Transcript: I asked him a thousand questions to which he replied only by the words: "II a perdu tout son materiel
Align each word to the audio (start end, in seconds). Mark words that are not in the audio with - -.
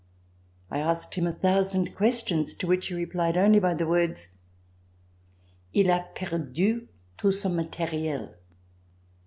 I 0.71 0.79
asked 0.79 1.13
him 1.13 1.27
a 1.27 1.31
thousand 1.31 1.93
questions 1.93 2.55
to 2.55 2.65
which 2.65 2.87
he 2.87 2.95
replied 2.95 3.37
only 3.37 3.59
by 3.59 3.75
the 3.75 3.85
words: 3.85 4.29
"II 5.75 5.89
a 5.89 6.07
perdu 6.15 6.87
tout 7.19 7.35
son 7.35 7.55
materiel 7.55 8.33